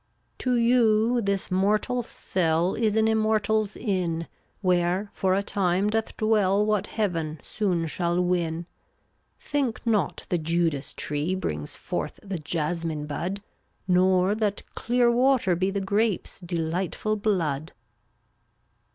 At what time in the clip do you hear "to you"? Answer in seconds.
0.49-1.21